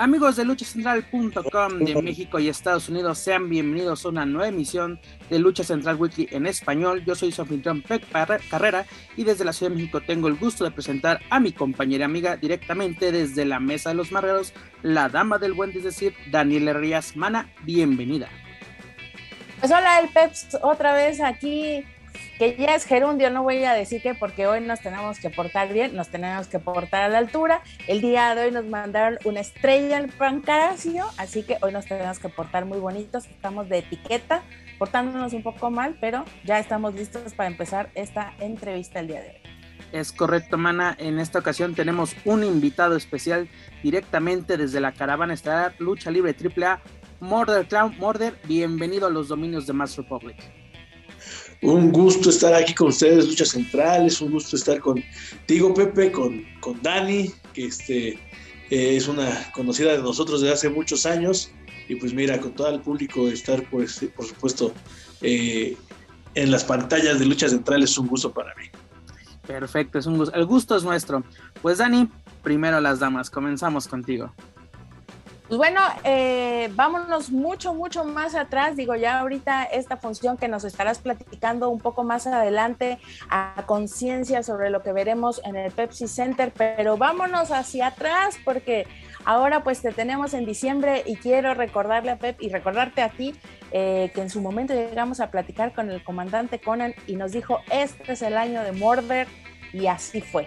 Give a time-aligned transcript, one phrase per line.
[0.00, 5.40] Amigos de luchacentral.com de México y Estados Unidos, sean bienvenidos a una nueva emisión de
[5.40, 7.04] Lucha Central Weekly en español.
[7.04, 8.04] Yo soy su anfitrión Peck
[8.48, 12.02] Carrera y desde la Ciudad de México tengo el gusto de presentar a mi compañera
[12.02, 16.14] y amiga directamente desde la Mesa de los Marreros, la dama del buen, es decir,
[16.30, 17.52] Daniela Rías Mana.
[17.64, 18.28] Bienvenida.
[19.58, 21.82] Pues hola, el Peps, otra vez aquí
[22.38, 25.72] que ya es gerundio, no voy a decir que porque hoy nos tenemos que portar
[25.72, 27.62] bien, nos tenemos que portar a la altura.
[27.88, 32.20] El día de hoy nos mandaron una estrella al pancaracio, así que hoy nos tenemos
[32.20, 34.42] que portar muy bonitos, estamos de etiqueta,
[34.78, 39.28] portándonos un poco mal, pero ya estamos listos para empezar esta entrevista el día de
[39.30, 39.48] hoy.
[39.90, 40.94] Es correcto, Mana.
[40.98, 43.48] En esta ocasión tenemos un invitado especial
[43.82, 46.80] directamente desde la caravana estelar Lucha Libre AAA,
[47.20, 47.96] Murder Clown.
[47.98, 50.36] Murder, bienvenido a los dominios de Mass Republic.
[51.60, 56.80] Un gusto estar aquí con ustedes, Lucha Centrales, un gusto estar contigo, Pepe, con, con
[56.82, 58.10] Dani, que este,
[58.70, 61.50] eh, es una conocida de nosotros desde hace muchos años.
[61.88, 64.72] Y pues mira, con todo el público estar, pues, por supuesto,
[65.20, 65.76] eh,
[66.34, 68.66] en las pantallas de Lucha Centrales es un gusto para mí.
[69.46, 70.34] Perfecto, es un gusto.
[70.36, 71.24] El gusto es nuestro.
[71.62, 72.08] Pues Dani,
[72.42, 74.32] primero las damas, comenzamos contigo.
[75.48, 78.76] Pues bueno, eh, vámonos mucho, mucho más atrás.
[78.76, 82.98] Digo, ya ahorita esta función que nos estarás platicando un poco más adelante
[83.30, 88.86] a conciencia sobre lo que veremos en el Pepsi Center, pero vámonos hacia atrás porque
[89.24, 93.34] ahora pues te tenemos en diciembre y quiero recordarle a Pep y recordarte a ti
[93.72, 97.60] eh, que en su momento llegamos a platicar con el comandante Conan y nos dijo,
[97.70, 99.26] este es el año de Murder
[99.72, 100.46] y así fue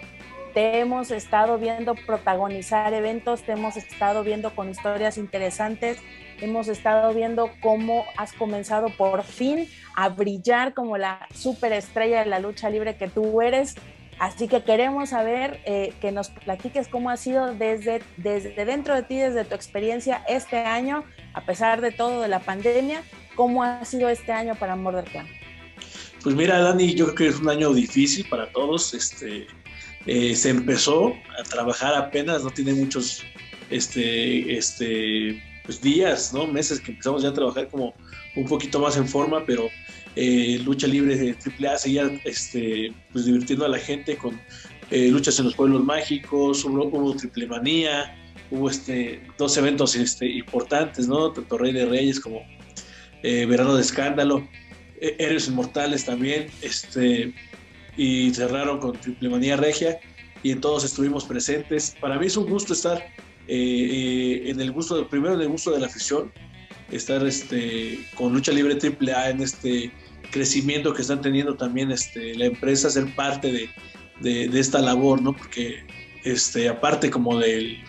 [0.54, 5.98] te hemos estado viendo protagonizar eventos, te hemos estado viendo con historias interesantes,
[6.40, 12.40] hemos estado viendo cómo has comenzado por fin a brillar como la superestrella de la
[12.40, 13.76] lucha libre que tú eres.
[14.20, 19.02] Así que queremos saber eh, que nos platiques cómo ha sido desde, desde dentro de
[19.02, 23.02] ti, desde tu experiencia este año, a pesar de todo de la pandemia,
[23.36, 25.28] cómo ha sido este año para Murder Clan.
[26.22, 28.94] Pues mira, Dani, yo creo que es un año difícil para todos.
[28.94, 29.48] Este,
[30.08, 33.24] eh, se empezó a trabajar apenas, no tiene muchos
[33.70, 36.48] este, este, pues días, ¿no?
[36.48, 37.94] meses que empezamos ya a trabajar como
[38.36, 39.70] un poquito más en forma, pero
[40.16, 44.40] eh, lucha libre de AAA seguía este, pues, divirtiendo a la gente con
[44.90, 48.16] eh, luchas en los pueblos mágicos, hubo, triple manía,
[48.50, 51.32] hubo este, dos eventos este, importantes, ¿no?
[51.32, 52.42] tanto Rey de Reyes como
[53.24, 54.48] Verano de Escándalo,
[55.00, 57.34] Héroes Inmortales también, este,
[57.98, 60.00] y cerraron con Triple Manía Regia
[60.44, 61.96] y en todos estuvimos presentes.
[62.00, 62.98] Para mí es un gusto estar
[63.48, 66.32] eh, eh, en el gusto, primero en el gusto de la afición,
[66.90, 69.92] estar este, con Lucha Libre Triple A en este
[70.32, 73.70] crecimiento que están teniendo también este, la empresa, ser parte de,
[74.22, 75.36] de, esta labor, ¿no?
[75.36, 75.86] Porque
[76.24, 77.80] este, aparte como del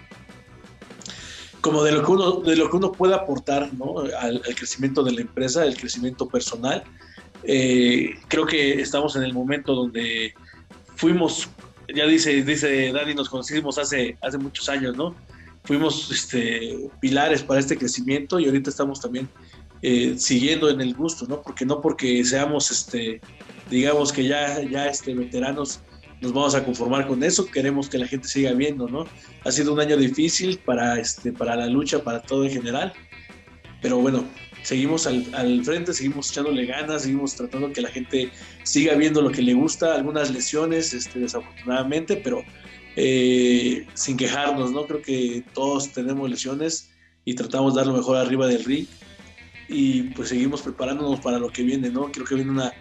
[1.61, 4.01] como de lo que uno de lo que uno puede aportar ¿no?
[4.19, 6.83] al, crecimiento de la empresa, el crecimiento personal,
[7.45, 10.35] eh, creo que estamos en el momento donde
[10.97, 11.49] fuimos,
[11.95, 15.15] ya dice, dice Dani, nos conocimos hace, hace muchos años, ¿no?
[15.65, 19.29] Fuimos este, pilares para este crecimiento y ahorita estamos también
[19.83, 21.43] eh, siguiendo en el gusto, ¿no?
[21.43, 23.21] Porque no porque seamos, este,
[23.71, 25.81] digamos que ya, ya este, veteranos,
[26.21, 29.07] nos vamos a conformar con eso, queremos que la gente siga viendo, ¿no?
[29.45, 32.93] Ha sido un año difícil para, este, para la lucha, para todo en general,
[33.81, 34.25] pero bueno,
[34.63, 38.31] seguimos al, al, frente, seguimos echándole ganas, seguimos tratando que la gente
[38.63, 42.45] siga viendo lo que le gusta, algunas lesiones, este, desafortunadamente, pero
[42.97, 44.87] eh, sin quejarnos, ¿no?
[44.87, 46.91] Creo que todos tenemos lesiones
[47.25, 48.87] y tratamos de dar lo mejor arriba del ring
[49.69, 52.13] y pues seguimos preparándonos para lo que viene, ¿no?
[52.13, 52.73] Creo que viene una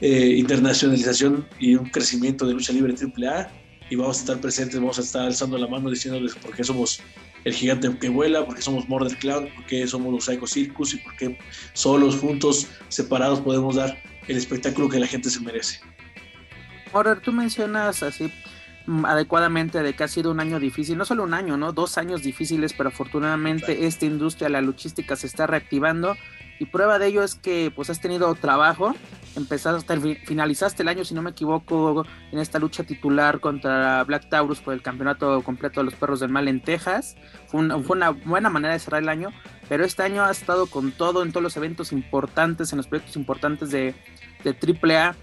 [0.00, 3.50] eh, internacionalización y un crecimiento de lucha libre AAA
[3.90, 7.00] y vamos a estar presentes, vamos a estar alzando la mano diciéndoles por qué somos
[7.44, 11.38] el gigante que vuela, porque somos Murder Clown, porque somos los Psycho Circus y porque
[11.72, 15.80] solos, juntos, separados podemos dar el espectáculo que la gente se merece.
[16.92, 18.32] Ahora, tú mencionas así
[18.86, 21.72] mm, adecuadamente de que ha sido un año difícil, no solo un año, ¿no?
[21.72, 26.16] Dos años difíciles, pero afortunadamente esta industria, la luchística, se está reactivando
[26.58, 28.94] y prueba de ello es que pues has tenido trabajo,
[29.36, 34.60] empezaste, finalizaste el año, si no me equivoco, en esta lucha titular contra Black Taurus
[34.60, 37.16] por el campeonato completo de los perros del mal en Texas.
[37.48, 39.30] Fue, una buena manera de cerrar el año,
[39.68, 43.16] pero este año has estado con todo en todos los eventos importantes, en los proyectos
[43.16, 43.94] importantes de,
[44.44, 45.14] de AAA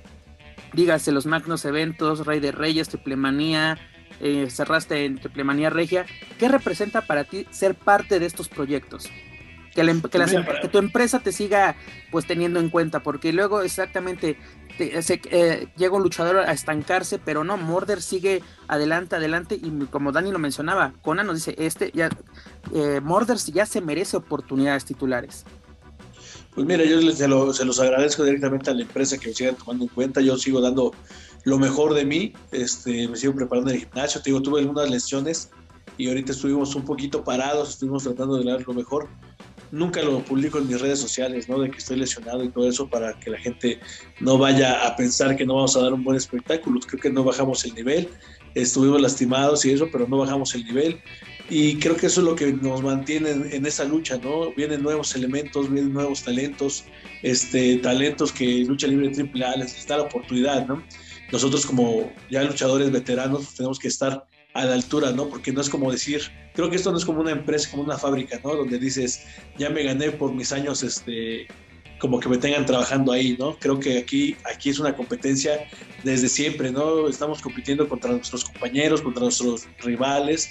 [0.73, 3.77] dígase los magnos eventos, Rey de Reyes, Triplemanía,
[4.19, 6.05] eh, cerraste en Triplemanía Regia.
[6.37, 9.09] ¿Qué representa para ti ser parte de estos proyectos?
[9.77, 11.75] Que, em, em, que, tu empresa te siga
[12.09, 14.35] pues teniendo en cuenta, porque luego exactamente
[14.79, 20.31] eh, llega un luchador a estancarse, pero no, Morder sigue adelante, adelante, y como Dani
[20.31, 22.09] lo mencionaba, Conan nos dice, este ya,
[22.73, 25.45] eh, Morder ya se merece oportunidades titulares.
[26.55, 29.89] Pues mira, yo se, los agradezco directamente a la empresa que me sigan tomando en
[29.89, 30.21] cuenta.
[30.21, 30.91] Yo sigo dando
[31.43, 34.23] lo mejor de mí, este, me sigo preparando en el gimnasio.
[34.23, 35.51] Te digo, tuve algunas lesiones
[35.99, 39.07] y ahorita estuvimos un poquito parados, estuvimos tratando de dar lo mejor.
[39.71, 41.59] Nunca lo publico en mis redes sociales, ¿no?
[41.59, 43.79] De que estoy lesionado y todo eso para que la gente
[44.19, 46.79] no vaya a pensar que no vamos a dar un buen espectáculo.
[46.79, 48.09] Creo que no bajamos el nivel,
[48.55, 51.01] estuvimos lastimados y eso, pero no bajamos el nivel.
[51.49, 54.51] Y creo que eso es lo que nos mantiene en, esa lucha, ¿no?
[54.53, 56.83] Vienen nuevos elementos, vienen nuevos talentos,
[57.23, 60.83] este, talentos que Lucha Libre Triple A les da la oportunidad, ¿no?
[61.31, 64.25] Nosotros como ya luchadores veteranos pues, tenemos que estar
[64.57, 65.29] a la altura, ¿no?
[65.29, 66.21] Porque no es como decir,
[66.53, 68.55] creo que esto no es como una empresa, como una fábrica, ¿no?
[68.55, 69.23] Donde dices,
[69.57, 71.47] ya me gané por mis años, este,
[71.99, 73.55] como que me tengan trabajando ahí, ¿no?
[73.59, 75.67] Creo que aquí, aquí es una competencia
[76.03, 77.07] desde siempre, ¿no?
[77.07, 80.49] Estamos compitiendo contra nuestros compañeros, contra nuestros rivales,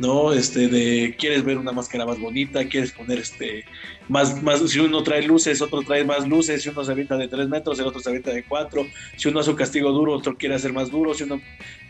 [0.00, 0.32] ¿no?
[0.32, 3.64] Este, de quieres ver una máscara más bonita, quieres poner este,
[4.08, 7.28] más, más, si uno trae luces, otro trae más luces, si uno se avienta de
[7.28, 8.86] 3 metros, el otro se avienta de 4,
[9.16, 11.40] si uno hace un castigo duro, otro quiere hacer más duro, si uno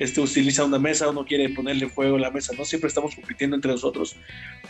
[0.00, 2.64] este, utiliza una mesa, uno quiere ponerle fuego a la mesa, ¿no?
[2.64, 4.16] Siempre estamos compitiendo entre nosotros.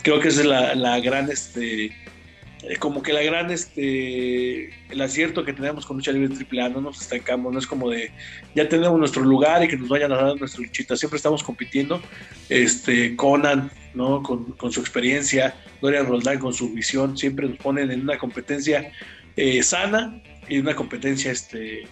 [0.03, 1.91] Creo que esa es la, la gran, este,
[2.79, 6.81] como que la gran, este, el acierto que tenemos con lucha libre triple A, no
[6.81, 8.11] nos estancamos, no es como de
[8.55, 12.01] ya tenemos nuestro lugar y que nos vayan a dar nuestra luchita, siempre estamos compitiendo,
[12.49, 14.21] este, Conan, ¿no?
[14.21, 18.91] Con, su experiencia, Gloria Roldán con su visión, siempre nos ponen en una competencia
[19.35, 21.87] eh, sana y una competencia, este,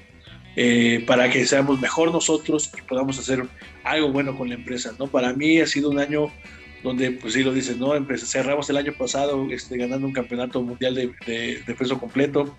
[0.56, 3.44] eh, para que seamos mejor nosotros y podamos hacer
[3.84, 5.08] algo bueno con la empresa, ¿no?
[5.08, 6.32] Para mí ha sido un año
[6.84, 7.92] donde pues sí lo dices, ¿no?
[8.18, 12.58] cerramos el año pasado este, ganando un campeonato mundial de, peso completo.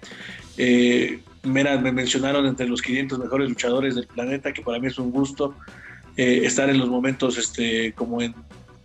[0.56, 5.10] Eh, me, mencionaron entre los 500 mejores luchadores del planeta, que para mí es un
[5.10, 5.54] gusto
[6.16, 8.34] eh, estar en los momentos este, como en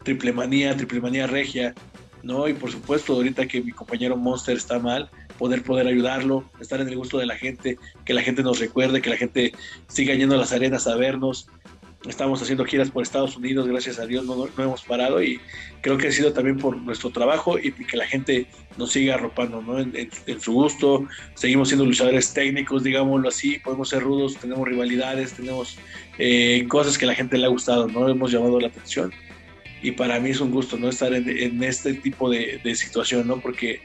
[0.03, 1.73] triple manía, triple manía regia,
[2.23, 2.47] ¿no?
[2.47, 6.87] Y por supuesto, ahorita que mi compañero Monster está mal, poder poder ayudarlo, estar en
[6.87, 9.53] el gusto de la gente, que la gente nos recuerde, que la gente
[9.87, 11.47] siga yendo a las arenas a vernos,
[12.07, 15.39] estamos haciendo giras por Estados Unidos, gracias a Dios no, hemos parado y
[15.81, 18.47] creo que ha sido también por nuestro trabajo y que la gente
[18.77, 19.79] nos siga arropando ¿no?
[19.79, 25.77] en, su gusto, seguimos siendo luchadores técnicos, digámoslo así, podemos ser rudos, tenemos rivalidades, tenemos
[26.17, 29.11] eh, cosas que a la gente le ha gustado, no hemos llamado la atención
[29.81, 33.39] y para mí es un gusto no estar en, este tipo de, situación, ¿no?
[33.39, 33.81] porque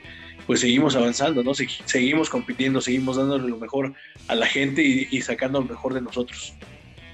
[0.46, 1.52] pues seguimos avanzando, ¿no?
[1.55, 3.93] seguimos compitiendo, seguimos dándole lo mejor
[4.26, 6.55] a la gente y sacando lo mejor de nosotros.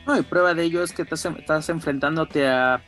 [0.07, 2.81] No, y prueba de ello es que estás, estás enfrentándote a,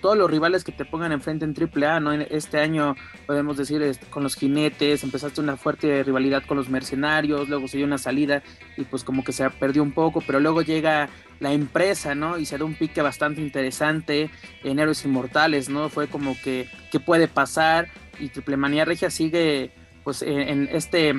[0.00, 2.12] todos los rivales que te pongan enfrente en AAA, ¿no?
[2.12, 7.68] Este año, podemos decir, con los jinetes, empezaste una fuerte rivalidad con los mercenarios, luego
[7.68, 8.42] se dio una salida
[8.76, 12.38] y pues como que se perdió un poco, pero luego llega la empresa, ¿no?
[12.38, 14.30] Y se da un pique bastante interesante
[14.64, 15.88] en Héroes Inmortales, ¿no?
[15.90, 17.88] Fue como que, ¿qué puede pasar?
[18.18, 19.70] Y Triple Manía Regia sigue,
[20.02, 21.14] pues, en, en este,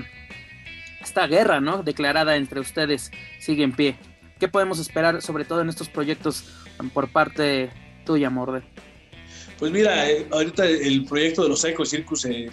[0.99, 1.83] esta guerra, ¿no?
[1.83, 3.97] Declarada entre ustedes, sigue en pie.
[4.39, 6.43] ¿Qué podemos esperar, sobre todo en estos proyectos
[6.93, 7.71] por parte
[8.05, 8.61] tuya, Morde?
[9.57, 12.49] Pues mira, eh, ahorita el proyecto de los Psycho Circus se,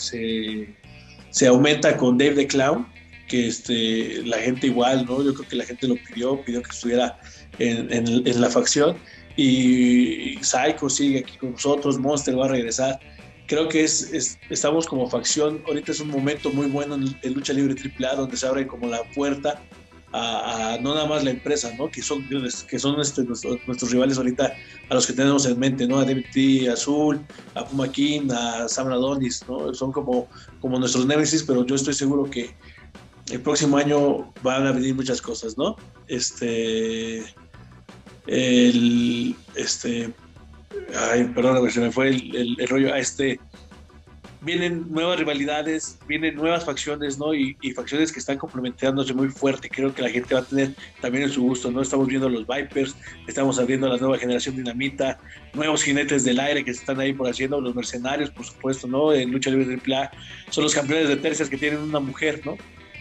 [1.30, 2.86] se, aumenta con Dave the Clown,
[3.28, 5.22] que este, la gente igual, ¿no?
[5.22, 7.18] Yo creo que la gente lo pidió, pidió que estuviera
[7.58, 8.96] en, en, la facción.
[9.36, 12.98] Y Psycho sigue aquí con nosotros, Monster va a regresar.
[13.46, 15.62] Creo que es, estamos como facción.
[15.66, 18.86] Ahorita es un momento muy bueno en, en Lucha Libre AAA, donde se abre como
[18.86, 19.60] la puerta
[20.16, 21.90] a, no nada más la empresa, ¿no?
[21.90, 22.24] Que son,
[22.68, 24.54] que son este, nuestros, rivales ahorita,
[24.88, 25.98] a los que tenemos en mente, ¿no?
[25.98, 27.20] A David T, Azul,
[27.54, 29.74] a Puma King, a Sam Adonis, ¿no?
[29.74, 30.28] Son como,
[30.60, 32.54] como nuestros némesis, pero yo estoy seguro que
[33.32, 35.76] el próximo año van a venir muchas cosas, ¿no?
[36.06, 37.24] Este.
[38.28, 39.34] El.
[39.56, 40.14] Este.
[41.10, 42.94] Ay, perdón, se me fue el, el, rollo.
[42.94, 43.40] A este.
[44.44, 47.34] Vienen nuevas rivalidades, vienen nuevas facciones, ¿no?
[47.34, 49.68] Y, facciones que están complementándose muy fuerte.
[49.68, 51.82] Creo que la gente va a tener también en su gusto, ¿no?
[51.82, 52.94] Estamos viendo los Vipers,
[53.26, 55.18] estamos abriendo la nueva generación Dinamita,
[55.54, 59.12] nuevos jinetes del aire que se están ahí por haciendo, los mercenarios, por supuesto, ¿no?
[59.12, 60.10] En lucha libre AAA,
[60.50, 62.56] son los campeones de tercias que tienen una mujer, ¿no?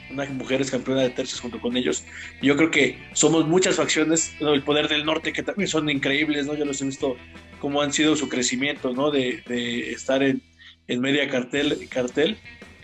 [0.09, 2.03] Una mujer es campeona de tercias junto con ellos.
[2.41, 4.53] Y yo creo que somos muchas facciones, ¿no?
[4.53, 6.55] el poder del norte, que también son increíbles, ¿no?
[6.55, 7.17] Yo los he visto
[7.59, 9.11] cómo han sido su crecimiento, ¿no?
[9.11, 10.41] De, de estar en
[10.87, 12.37] en media cartel, cartel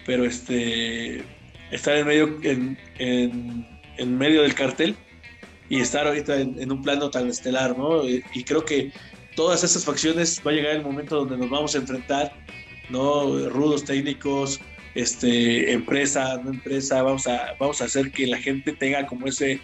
[0.06, 1.24] pero este,
[1.72, 4.96] estar en medio, en, en, medio del cartel
[5.70, 8.08] y estar ahorita en, un plano tan estelar, ¿no?
[8.08, 8.92] Y, creo que
[9.36, 12.34] todas estas facciones va a llegar el momento donde nos vamos a enfrentar,
[12.90, 13.50] ¿no?
[13.50, 14.60] Rudos técnicos,
[14.96, 19.60] este, empresa, no empresa, vamos a, vamos a hacer que la gente tenga como ese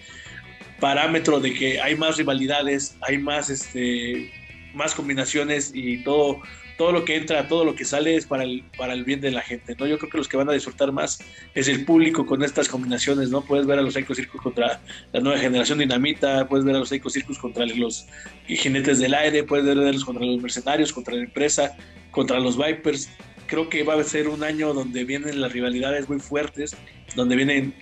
[0.80, 4.32] parámetro de que hay más rivalidades, hay más, este,
[4.75, 6.42] más combinaciones y todo
[6.77, 9.32] todo lo que entra, todo lo que sale es para el, para el bien de
[9.32, 9.88] la gente, ¿no?
[9.88, 11.20] Yo creo que los que van a disfrutar más
[11.53, 13.41] es el público con estas combinaciones, ¿no?
[13.41, 14.82] Puedes ver a los Psycho contra
[15.13, 18.08] la nueva generación Dinamita, puedes ver a los Psycho contra los
[18.48, 21.75] jinetes del aire, puedes verlos contra los mercenarios, contra la empresa,
[22.12, 23.10] contra los Vipers.
[23.48, 26.75] Creo que va a ser un año donde vienen las rivalidades muy fuertes,
[27.15, 27.74] donde vienen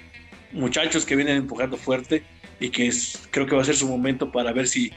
[0.51, 2.23] muchachos que vienen empujando fuerte
[2.59, 4.91] y que es, creo que va a ser su momento para ver si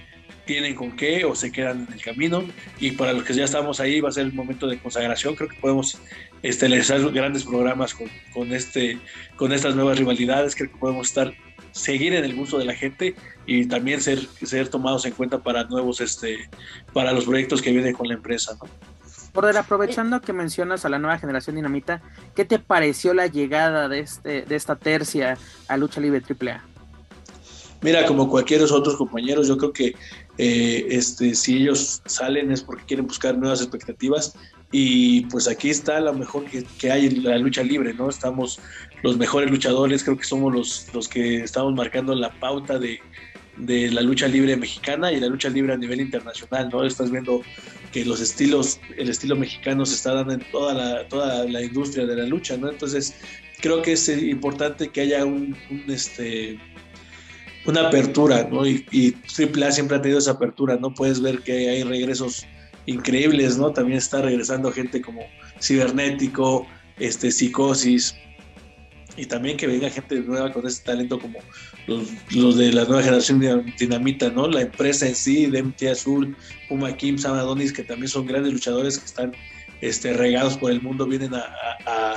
[0.46, 2.44] tienen con qué o se quedan en el camino.
[2.80, 5.34] Y para los que ya estamos ahí va a ser el momento de consagración.
[5.34, 5.98] Creo que podemos
[6.42, 8.98] estelizar grandes programas con, con, este,
[9.36, 10.54] con estas nuevas rivalidades.
[10.54, 11.34] Creo que podemos estar
[11.72, 15.64] seguir en el gusto de la gente y también ser, ser tomados en cuenta para
[15.64, 16.48] nuevos, este,
[16.92, 18.56] para los proyectos que vienen con la empresa.
[18.60, 18.68] ¿no?
[19.32, 22.00] Por aprovechando que mencionas a la nueva generación dinamita,
[22.34, 25.36] ¿qué te pareció la llegada de, este, de esta tercia
[25.68, 26.64] a Lucha Libre AAA?
[27.82, 29.94] Mira, como cualquier otros compañeros, yo creo que
[30.38, 34.34] eh, este, si ellos salen es porque quieren buscar nuevas expectativas
[34.72, 38.10] y pues aquí está lo mejor que, hay en la lucha libre, ¿no?
[38.10, 38.58] Estamos
[39.02, 43.00] los mejores luchadores, creo que somos los, los que estamos marcando la pauta de,
[43.56, 46.84] de la lucha libre mexicana y la lucha libre a nivel internacional, ¿no?
[46.84, 47.42] Estás viendo
[47.92, 52.04] que los estilos, el estilo mexicano se está dando en toda la, toda la industria
[52.06, 52.68] de la lucha, ¿no?
[52.68, 53.14] Entonces,
[53.60, 56.58] creo que es importante que haya un, un este,
[57.66, 58.66] una apertura, ¿no?
[58.66, 60.94] Y, y AAA siempre ha tenido esa apertura, ¿no?
[60.94, 62.46] Puedes ver que hay regresos
[62.86, 63.72] increíbles, ¿no?
[63.72, 65.22] También está regresando gente como
[65.60, 66.66] Cibernético,
[66.98, 68.14] este, Psicosis,
[69.16, 71.38] y también que venga gente nueva con ese talento como
[71.86, 74.46] los, de la nueva generación de Dinamita, ¿no?
[74.46, 76.36] La empresa en sí, DMT Azul,
[76.68, 79.32] Puma Kim, Sam Adonis, que también son grandes luchadores que están
[79.80, 81.44] este, regados por el mundo, vienen a,
[81.86, 82.16] a,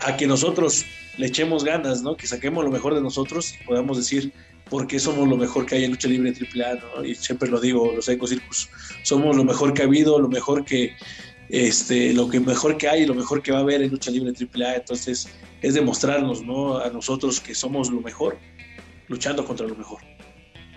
[0.00, 0.84] a que nosotros
[1.16, 2.16] le echemos ganas, ¿no?
[2.16, 4.32] Que saquemos lo mejor de nosotros y podamos decir,
[4.70, 7.04] porque somos lo mejor que hay en lucha libre AAA, ¿no?
[7.04, 8.68] Y siempre lo digo, los Eco Circus,
[9.02, 10.94] somos lo mejor que ha habido, lo mejor que,
[11.48, 14.32] este, lo que mejor que hay lo mejor que va a haber en lucha libre
[14.32, 15.28] AAA, entonces
[15.62, 16.78] es demostrarnos, ¿no?
[16.78, 18.38] A nosotros que somos lo mejor,
[19.08, 20.00] luchando contra lo mejor.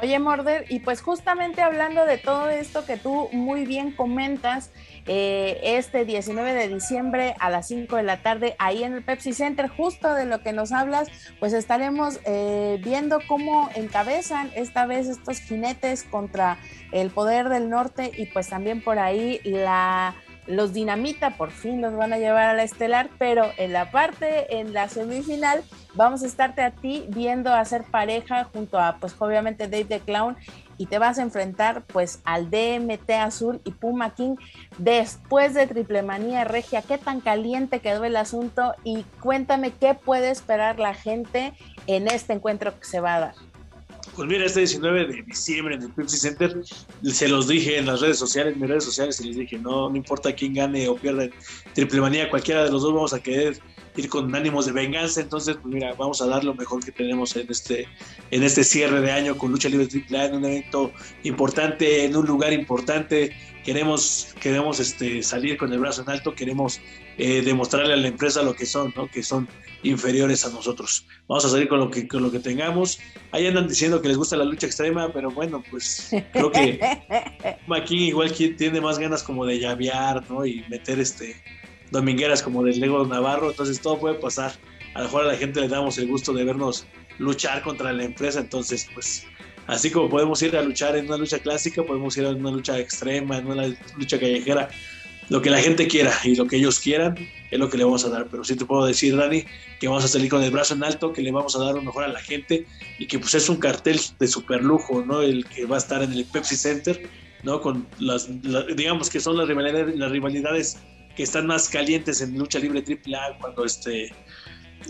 [0.02, 4.72] Oye, Morder, y pues justamente hablando de todo esto que tú muy bien comentas,
[5.08, 9.34] eh, este 19 de diciembre a las 5 de la tarde, ahí en el Pepsi
[9.34, 15.08] Center, justo de lo que nos hablas, pues estaremos eh, viendo cómo encabezan esta vez
[15.08, 16.58] estos jinetes contra
[16.92, 20.16] el poder del norte y pues también por ahí la
[20.48, 24.60] los Dinamita por fin los van a llevar a la estelar, pero en la parte,
[24.60, 29.68] en la semifinal, vamos a estarte a ti viendo hacer pareja junto a, pues obviamente
[29.68, 30.38] Dave the Clown
[30.82, 34.34] y te vas a enfrentar pues al DMT Azul y Puma King
[34.80, 36.82] después de Triple Manía Regia.
[36.82, 38.74] ¿Qué tan caliente quedó el asunto?
[38.84, 41.54] Y cuéntame qué puede esperar la gente
[41.86, 43.36] en este encuentro que se va a dar.
[44.16, 46.60] Pues mira, este 19 de diciembre en el Pepsi Center,
[47.04, 49.88] se los dije en las redes sociales, en mis redes sociales, y les dije, no,
[49.88, 51.28] no importa quién gane o pierda
[51.76, 53.60] triple manía, cualquiera de los dos vamos a querer
[53.96, 57.36] ir con ánimos de venganza, entonces, pues mira, vamos a dar lo mejor que tenemos
[57.36, 57.88] en este,
[58.32, 60.92] en este cierre de año con Lucha Libre Triple A, en un evento
[61.24, 66.80] importante, en un lugar importante, queremos, queremos este, salir con el brazo en alto, queremos
[67.18, 69.08] eh, demostrarle a la empresa lo que son, ¿no?
[69.08, 69.48] que son
[69.84, 71.06] inferiores a nosotros.
[71.28, 73.00] Vamos a salir con lo que, con lo que tengamos.
[73.32, 76.80] Ahí andan diciendo que les gusta la lucha extrema, pero bueno, pues creo que
[77.76, 80.46] aquí igual tiene más ganas como de llavear ¿no?
[80.46, 81.36] y meter este
[81.92, 84.54] domingueras como del Lego Navarro, entonces todo puede pasar.
[84.94, 86.86] A lo mejor a la gente le damos el gusto de vernos
[87.20, 89.26] luchar contra la empresa, entonces pues
[89.68, 92.80] Así como podemos ir a luchar en una lucha clásica, podemos ir a una lucha
[92.80, 94.70] extrema, en una lucha callejera.
[95.30, 97.16] Lo que la gente quiera y lo que ellos quieran
[97.50, 98.28] es lo que le vamos a dar.
[98.30, 99.46] Pero sí te puedo decir, Dani,
[99.80, 101.82] que vamos a salir con el brazo en alto, que le vamos a dar lo
[101.82, 102.66] mejor a la gente
[103.00, 105.22] y que pues es un cartel de super lujo, ¿no?
[105.22, 107.10] El que va a estar en el Pepsi Center,
[107.44, 107.62] ¿no?
[107.62, 108.28] Con las,
[108.76, 110.80] digamos que son las rivalidades, las rivalidades
[111.16, 114.14] que están más calientes en lucha libre AAA cuando este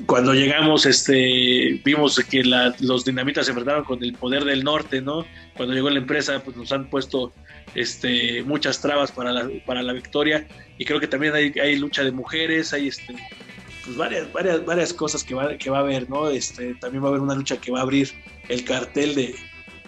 [0.06, 5.26] cuando llegamos, este, vimos que los dinamitas se enfrentaron con el poder del norte, ¿no?
[5.56, 7.34] Cuando llegó la empresa, pues nos han puesto
[7.76, 10.48] este, muchas trabas para la, para la victoria
[10.78, 13.16] y creo que también hay, hay lucha de mujeres, hay este,
[13.84, 16.30] pues varias, varias, varias cosas que va, que va a haber, ¿no?
[16.30, 18.12] Este, también va a haber una lucha que va a abrir
[18.48, 19.36] el cartel de,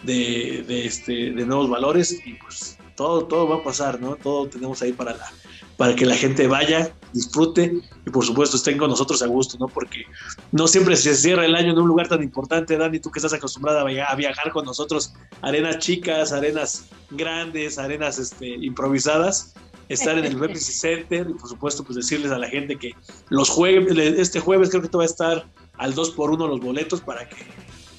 [0.04, 4.16] de, de, este, de nuevos valores y pues todo, todo va a pasar, ¿no?
[4.16, 5.32] Todo tenemos ahí para la,
[5.78, 9.68] para que la gente vaya, disfrute y por supuesto estén con nosotros a gusto, ¿no?
[9.68, 10.04] Porque
[10.52, 13.34] no siempre se cierra el año en un lugar tan importante, Dani, tú que estás
[13.34, 19.54] acostumbrada a viajar con nosotros, arenas chicas, arenas grandes, arenas este, improvisadas,
[19.90, 22.92] estar en el Pepsi Center y por supuesto pues decirles a la gente que
[23.30, 25.46] los jueves, este jueves creo que te va a estar
[25.78, 27.46] al 2 por 1 los boletos para que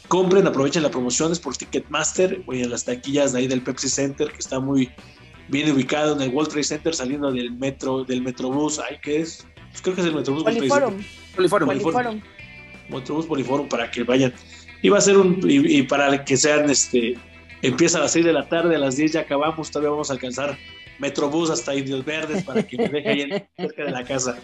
[0.08, 4.30] compren, aprovechen las promociones por Ticketmaster y en las taquillas de ahí del Pepsi Center
[4.30, 4.90] que está muy
[5.48, 9.46] bien ubicado en el World Trade Center saliendo del metro del Metrobús, ay, ¿qué es?
[9.70, 11.02] Pues creo que es el Metrobús Poliforum.
[11.34, 11.68] Poliforum.
[11.68, 12.20] Poliforum.
[12.88, 14.32] Metrobús Poliforum para que vayan.
[14.82, 17.16] Y va a ser un y, para que sean este
[17.62, 20.12] empieza a las 6 de la tarde, a las 10 ya acabamos, todavía vamos a
[20.12, 20.56] alcanzar
[20.98, 24.36] Metrobús hasta Indios Verdes para que me deje ahí cerca de la casa.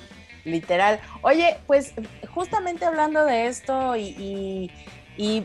[0.44, 1.00] Literal.
[1.20, 1.92] Oye, pues
[2.30, 4.70] justamente hablando de esto y,
[5.18, 5.44] y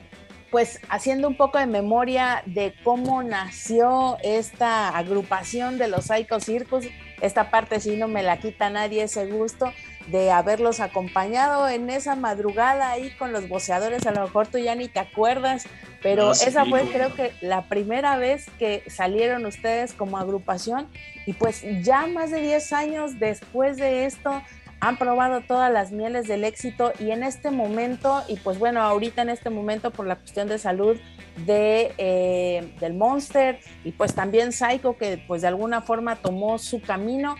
[0.55, 6.85] pues haciendo un poco de memoria de cómo nació esta agrupación de los Psycho Circus,
[7.19, 9.73] esta parte sí no me la quita nadie ese gusto
[10.07, 14.75] de haberlos acompañado en esa madrugada ahí con los boceadores, a lo mejor tú ya
[14.75, 15.67] ni te acuerdas,
[16.01, 20.87] pero esa fue creo que la primera vez que salieron ustedes como agrupación
[21.25, 24.41] y pues ya más de 10 años después de esto
[24.79, 29.21] han probado todas las mieles del éxito y en este momento, y pues bueno, ahorita
[29.21, 30.97] en este momento por la cuestión de salud
[31.45, 36.81] de, eh, del Monster y pues también Psycho que pues de alguna forma tomó su
[36.81, 37.35] camino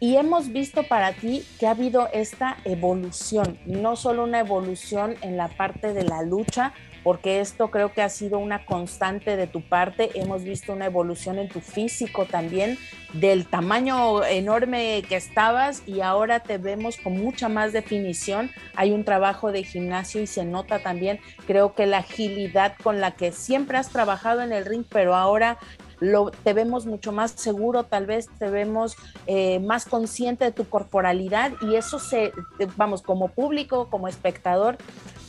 [0.00, 5.36] y hemos visto para ti que ha habido esta evolución, no solo una evolución en
[5.36, 9.62] la parte de la lucha, porque esto creo que ha sido una constante de tu
[9.62, 10.10] parte.
[10.14, 12.78] Hemos visto una evolución en tu físico también,
[13.12, 18.50] del tamaño enorme que estabas y ahora te vemos con mucha más definición.
[18.74, 23.12] Hay un trabajo de gimnasio y se nota también, creo que la agilidad con la
[23.12, 25.58] que siempre has trabajado en el ring, pero ahora
[26.02, 28.96] lo, te vemos mucho más seguro, tal vez te vemos
[29.28, 32.32] eh, más consciente de tu corporalidad y eso se,
[32.76, 34.78] vamos, como público, como espectador,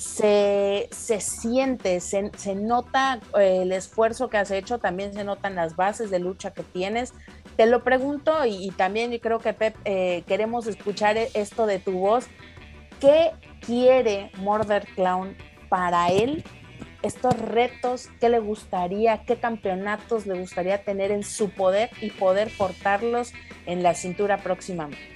[0.04, 0.90] se,
[1.20, 6.20] siente, se, nota eh, el esfuerzo que has hecho, también se notan las bases de
[6.20, 7.14] lucha que tienes.
[7.56, 12.26] Te lo pregunto y, también creo que Pep, eh, queremos escuchar esto de tu voz.
[13.00, 15.36] ¿Qué quiere Murder Clown
[15.70, 16.44] para él
[17.02, 22.50] estos retos, qué le gustaría, qué campeonatos le gustaría tener en su poder y poder
[22.58, 23.34] portarlos
[23.66, 25.13] en la cintura próximamente.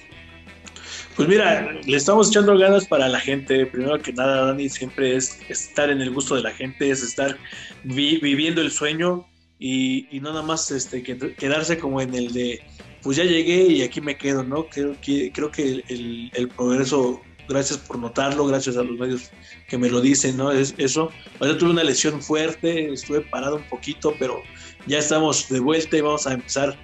[1.18, 3.66] Pues mira, le estamos echando ganas para la gente.
[3.66, 7.36] Primero que nada, Dani, siempre es estar en el gusto de la gente, es estar
[7.84, 9.28] viviendo el sueño
[9.58, 12.62] y, no nada más este, quedarse como en el de,
[13.02, 14.68] pues ya llegué y aquí me quedo, ¿no?
[14.68, 19.32] Creo que, creo que el, el progreso gracias por notarlo, gracias a los medios
[19.68, 20.52] que me lo dicen, ¿no?
[20.52, 21.10] Es eso.
[21.42, 24.44] Yo tuve una lesión fuerte, estuve parado un poquito, pero
[24.86, 26.78] ya estamos de vuelta y vamos a empezar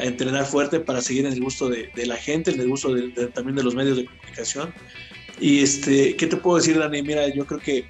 [0.00, 2.94] a entrenar fuerte para seguir en el gusto de, la gente, en el gusto
[3.34, 4.72] también de los medios de comunicación.
[5.40, 7.02] Y este, ¿qué te puedo decir, Dani?
[7.02, 7.84] Mira, yo creo que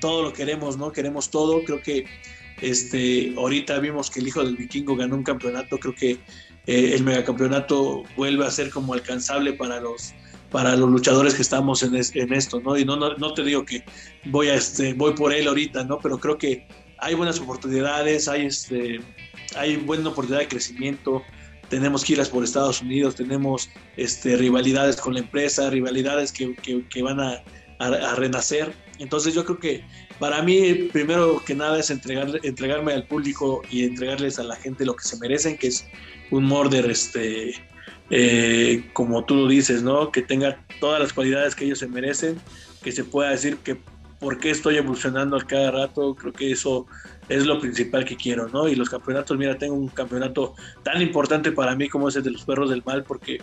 [0.00, 0.92] todo lo queremos, ¿no?
[0.92, 1.64] Queremos todo.
[1.64, 2.06] Creo que
[2.60, 5.78] este, ahorita vimos que el hijo del vikingo ganó un campeonato.
[5.78, 6.12] Creo que
[6.66, 10.14] eh, el megacampeonato vuelve a ser como alcanzable para los
[10.50, 12.78] para los luchadores que estamos en, en esto, ¿no?
[12.78, 13.82] Y no, no, te digo que
[14.26, 15.98] voy, a este, voy por él ahorita, ¿no?
[15.98, 19.00] Pero creo que hay buenas oportunidades, hay, este,
[19.56, 21.24] hay buena oportunidad de crecimiento,
[21.74, 27.18] tenemos giras por Estados Unidos, tenemos este, rivalidades con la empresa, rivalidades que, que, van
[27.18, 27.42] a,
[27.80, 28.72] a, renacer.
[29.00, 29.84] Entonces yo creo que
[30.20, 34.86] para mí, primero que nada, es entregar, entregarme al público y entregarles a la gente
[34.86, 35.84] lo que se merecen, que es
[36.30, 37.54] un morder este,
[38.10, 40.12] eh, como tú lo dices, ¿no?
[40.12, 42.40] Que tenga todas las cualidades que ellos se merecen,
[42.84, 43.76] que se pueda decir que
[44.24, 46.86] por qué estoy evolucionando a cada rato, creo que eso
[47.28, 48.66] es lo principal que quiero, ¿no?
[48.66, 52.30] Y los campeonatos, mira, tengo un campeonato tan importante para mí como es el de
[52.30, 53.42] los perros del mal, porque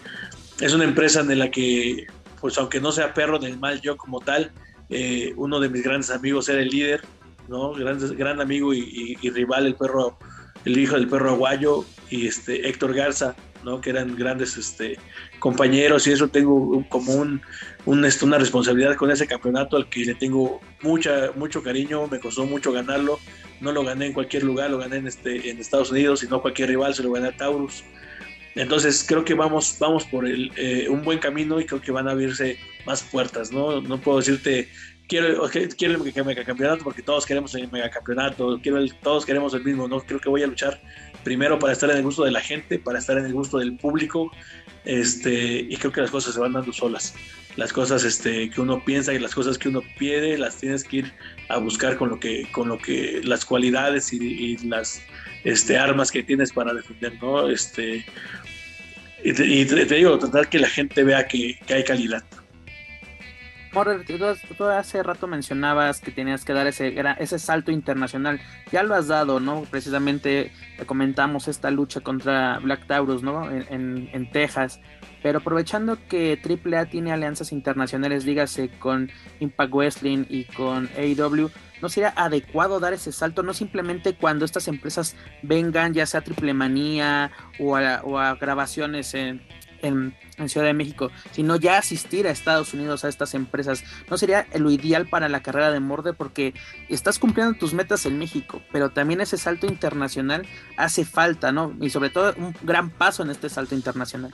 [0.59, 2.07] es una empresa en la que,
[2.39, 4.51] pues aunque no sea perro del mal yo como tal,
[4.89, 7.01] eh, uno de mis grandes amigos era el líder,
[7.47, 7.73] ¿no?
[7.73, 10.17] Gran, gran amigo y, y rival, el perro,
[10.65, 13.35] el hijo del perro aguayo, y este Héctor Garza,
[13.81, 14.97] que eran grandes este,
[15.39, 20.15] compañeros y eso tengo como un, este, una responsabilidad con ese campeonato al que le
[20.15, 23.19] tengo mucha, mucho cariño, me costó mucho ganarlo,
[23.59, 26.41] no lo gané en cualquier lugar, lo gané en, este, en Estados Unidos y no
[26.41, 27.83] cualquier rival, se lo gané a Taurus.
[28.55, 32.07] Entonces creo que vamos, vamos por el, eh, un buen camino y creo que van
[32.07, 33.79] a abrirse más puertas, ¿no?
[33.81, 34.67] No puedo decirte,
[35.11, 39.85] quiero, quiero el megacampeonato porque todos queremos el megacampeonato, quiero el, todos queremos el mismo,
[39.89, 39.99] ¿no?
[39.99, 40.81] Creo que voy a luchar
[41.25, 43.75] primero para estar en el gusto de la gente, para estar en el gusto del
[43.75, 44.31] público,
[44.85, 47.13] este, y creo que las cosas se van dando solas.
[47.57, 50.97] Las cosas este, que uno piensa y las cosas que uno pide, las tienes que
[50.97, 51.13] ir
[51.49, 55.01] a buscar con lo que, con lo que, las cualidades y, las
[55.43, 57.49] este, armas que tienes para defender, ¿no?
[57.49, 58.05] Este,
[59.25, 62.23] y te, digo, tratar que la gente vea que, hay calidad.
[63.73, 68.41] Morder, tú, hace rato mencionabas que tenías que dar ese, ese salto internacional.
[68.69, 69.61] Ya lo has dado, ¿no?
[69.61, 70.51] Precisamente
[70.85, 73.49] comentamos esta lucha contra Black Taurus, ¿no?
[73.49, 74.81] En, en, Texas.
[75.23, 81.49] Pero aprovechando que AAA tiene alianzas internacionales, dígase con Impact Wrestling y con AEW,
[81.81, 83.41] ¿no sería adecuado dar ese salto?
[83.41, 89.41] No simplemente cuando estas empresas vengan, ya sea Triple Manía o a, grabaciones en,
[89.81, 90.15] en,
[90.47, 93.83] Ciudad de México, sino ya asistir a Estados Unidos a estas empresas.
[94.09, 96.13] ¿No sería lo ideal para la carrera de Morde?
[96.13, 96.55] Porque
[96.89, 101.75] estás cumpliendo tus metas en México, pero también ese salto internacional hace falta, ¿no?
[101.79, 104.33] Y sobre todo un gran paso en este salto internacional.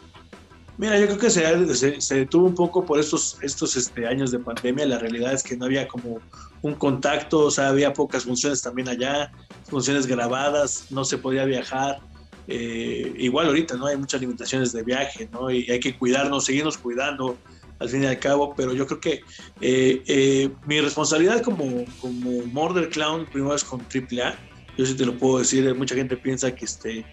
[0.78, 4.38] Mira, yo creo que se, se, detuvo un poco por estos, estos este, años de
[4.38, 4.86] pandemia.
[4.86, 6.20] La realidad es que no había como
[6.62, 9.32] un contacto, o sea, había pocas funciones también allá,
[9.64, 12.00] funciones grabadas, no se podía viajar.
[12.48, 13.88] Eh, igual ahorita, ¿no?
[13.88, 15.52] Hay muchas limitaciones de viaje, ¿no?
[15.52, 17.38] Y hay que cuidarnos, seguirnos cuidando
[17.80, 19.22] al fin y al cabo, pero yo creo que
[19.62, 24.36] eh, eh, mi responsabilidad como, como Murder Clown primero es con AAA.
[24.78, 27.06] Yo sí te lo puedo decir, mucha gente piensa que este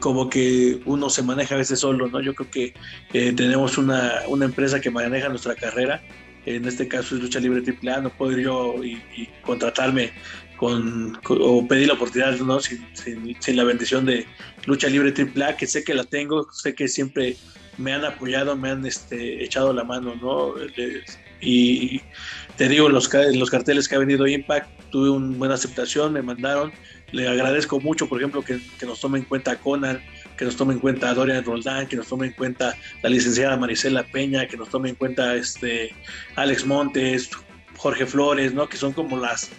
[0.00, 2.20] como que uno se maneja a veces solo, ¿no?
[2.20, 2.74] Yo creo que
[3.12, 6.02] eh, tenemos una, una, empresa que maneja nuestra carrera,
[6.56, 10.12] en este caso es Lucha Libre AAA, no puedo ir yo y, contratarme
[10.56, 12.60] con, o pedir la oportunidad, ¿no?
[12.60, 14.26] Sin, sin, la bendición de
[14.66, 17.36] Lucha Libre AAA, que sé que la tengo, sé que siempre
[17.76, 20.54] me han apoyado, me han este, echado la mano, ¿no?
[21.40, 22.00] Y
[22.56, 26.72] te digo, los, los carteles que ha venido Impact, tuve una buena aceptación, me mandaron,
[27.12, 30.00] le agradezco mucho, por ejemplo, que, nos tome en cuenta Conan,
[30.38, 34.04] que nos tome en cuenta Dorian Roldán, que nos tome en cuenta la licenciada Marisela
[34.04, 35.92] Peña, que nos tome en cuenta este
[36.36, 37.30] Alex Montes,
[37.76, 38.68] Jorge Flores, ¿no?
[38.68, 39.50] Que son como las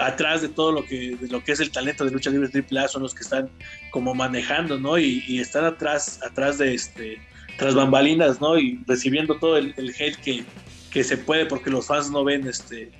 [0.00, 3.02] atrás de todo lo que lo que es el talento de lucha libre AAA son
[3.02, 3.48] los que están
[3.90, 4.98] como manejando, ¿no?
[4.98, 7.18] Y, están atrás atrás de este
[7.56, 8.58] tras bambalinas, ¿no?
[8.58, 10.44] Y recibiendo todo el, hate que,
[10.90, 12.90] que se puede porque los fans no ven este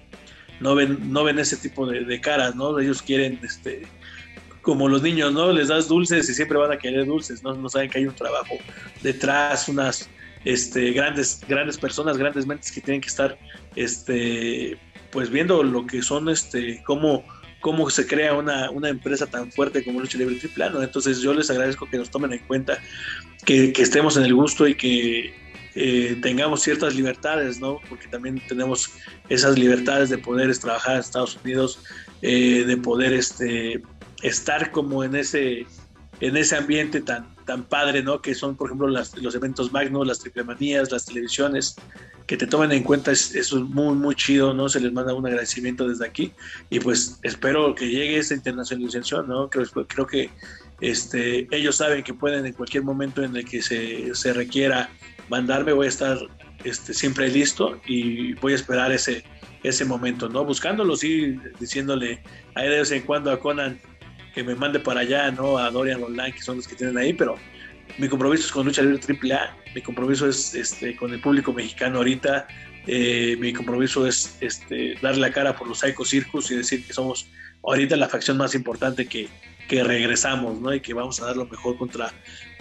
[0.60, 2.78] no ven, no ven ese tipo de, caras, ¿no?
[2.78, 3.86] Ellos quieren, este,
[4.66, 5.52] como los niños, ¿no?
[5.52, 7.54] Les das dulces y siempre van a querer dulces, ¿no?
[7.54, 8.56] No saben que hay un trabajo
[9.00, 10.10] detrás, unas
[10.44, 13.38] este, grandes, grandes personas, grandes mentes que tienen que estar,
[13.76, 14.76] este,
[15.12, 17.24] pues viendo lo que son, este, cómo,
[17.60, 20.82] cómo se crea una, una empresa tan fuerte como Lucha Libre Triplano.
[20.82, 22.76] Entonces yo les agradezco que nos tomen en cuenta,
[23.44, 25.32] que, estemos en el gusto y que
[25.76, 27.78] eh, tengamos ciertas libertades, ¿no?
[27.88, 28.90] Porque también tenemos
[29.28, 31.84] esas libertades de poder trabajar en Estados Unidos,
[32.20, 33.80] eh, de poder este,
[34.22, 35.66] estar como en ese,
[36.20, 38.20] en ese ambiente tan, tan padre, ¿no?
[38.20, 41.76] Que son, por ejemplo, los eventos magnos, las triplemanías, las televisiones,
[42.26, 44.68] que te tomen en cuenta, es, es muy, muy chido, ¿no?
[44.68, 46.32] Se les manda un agradecimiento desde aquí
[46.70, 49.48] y pues espero que llegue esa internacionalización, ¿no?
[49.48, 50.30] Creo, creo que
[50.80, 54.90] este, ellos saben que pueden en cualquier momento en el que se, se requiera
[55.28, 56.18] mandarme, voy a estar
[56.64, 59.22] este, siempre listo y voy a esperar ese,
[59.62, 60.44] ese momento, ¿no?
[60.44, 62.22] Buscándolo, sí, diciéndole
[62.56, 63.80] ahí de vez en cuando a Conan
[64.36, 65.56] que me mande para allá, ¿no?
[65.56, 67.36] A Dorian Online, que son los que tienen ahí, pero
[67.96, 71.98] mi compromiso es con Lucha Libre AAA, mi compromiso es este, con el público mexicano
[71.98, 72.46] ahorita,
[72.86, 76.92] eh, mi compromiso es este, darle la cara por los Psycho Circus y decir que
[76.92, 77.30] somos
[77.62, 79.26] ahorita la facción más importante que,
[79.68, 80.74] que regresamos, ¿no?
[80.74, 82.12] Y que vamos a dar lo mejor contra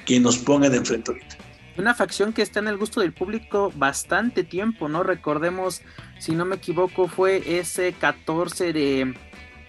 [0.05, 1.35] quien nos ponga de enfrente ahorita
[1.77, 5.03] una facción que está en el gusto del público bastante tiempo, ¿no?
[5.03, 5.81] Recordemos,
[6.19, 9.13] si no me equivoco, fue ese 14 de,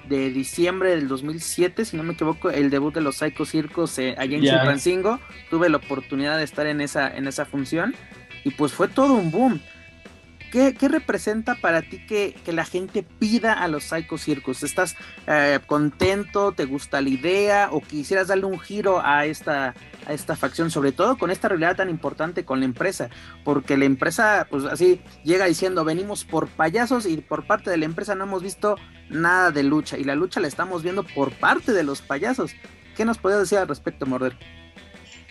[0.08, 4.36] diciembre del 2007, si no me equivoco, el debut de los Psycho Circos eh, allá
[4.36, 5.20] en Chilpancingo.
[5.50, 7.94] Tuve la oportunidad de estar en esa, en esa función
[8.44, 9.60] y pues fue todo un boom.
[10.50, 14.62] ¿Qué, representa para ti que, la gente pida a los Psycho Circus?
[14.62, 16.52] ¿Estás eh, contento?
[16.52, 17.68] ¿Te gusta la idea?
[17.72, 19.74] ¿O quisieras darle un giro a esta,
[20.06, 20.70] a esta facción?
[20.70, 23.10] Sobre todo con esta realidad tan importante con la empresa.
[23.44, 27.84] Porque la empresa, pues así, llega diciendo, venimos por payasos y por parte de la
[27.84, 28.76] empresa no hemos visto
[29.10, 29.98] nada de lucha.
[29.98, 32.52] Y la lucha la estamos viendo por parte de los payasos.
[32.96, 34.38] ¿Qué nos podías decir al respecto, Morder?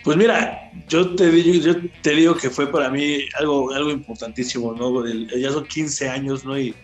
[0.06, 4.72] Pues mira, yo te, digo, yo te digo que fue para mí algo, algo importantísimo,
[4.72, 5.04] ¿no?
[5.04, 6.56] ya son 15 años, ¿no?
[6.56, 6.76] Y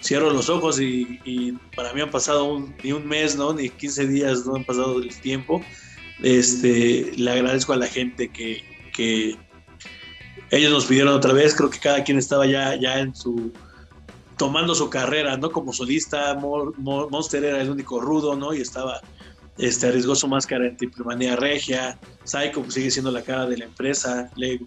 [0.00, 3.52] cierro los ojos y, para mí han pasado ni un mes, ¿no?
[3.52, 5.60] Ni 15 días, no han pasado el tiempo.
[6.22, 8.64] Este, le agradezco a la gente que,
[8.94, 9.36] que
[10.50, 13.52] ellos nos pidieron otra vez, creo que cada quien estaba ya, ya en su
[14.38, 15.52] tomando su carrera, ¿no?
[15.52, 16.34] Como solista,
[16.78, 18.54] Monster era el único rudo, ¿no?
[18.54, 19.02] Y estaba,
[19.58, 23.64] este, arriesgó su máscara en Triplemanía Regia, Psycho pues, sigue siendo la cara de la
[23.66, 24.60] empresa, le,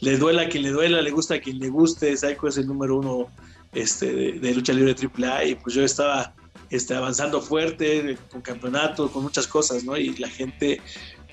[0.00, 2.66] le duela a quien le duela, le gusta a quien le guste, Psycho es el
[2.66, 3.28] número uno
[3.72, 6.34] este, de, lucha libre AAA y pues yo estaba
[6.70, 9.96] este, avanzando fuerte, con campeonato, con muchas cosas, ¿no?
[9.96, 10.80] Y la gente,